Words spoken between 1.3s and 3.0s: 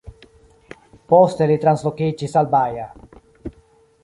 li translokiĝis al Baja.